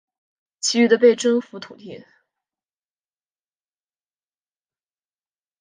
[0.59, 2.21] 其余的被征服土地则被交给定居者。